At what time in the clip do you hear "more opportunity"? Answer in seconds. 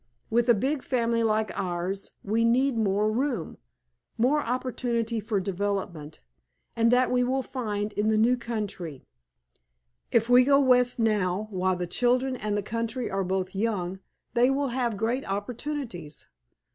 4.17-5.19